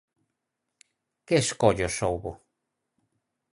Que 1.27 1.35
escollos 1.43 1.95
houbo? 2.03 2.31